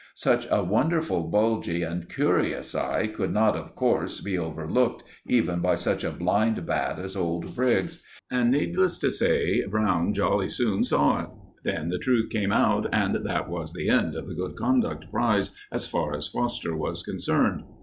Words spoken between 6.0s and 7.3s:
a blind bat as